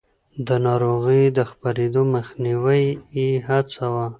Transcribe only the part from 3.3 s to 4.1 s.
هڅاوه.